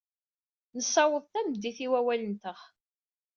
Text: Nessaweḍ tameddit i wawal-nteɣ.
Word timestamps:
Nessaweḍ 0.75 1.23
tameddit 1.27 1.79
i 1.85 1.87
wawal-nteɣ. 1.91 2.59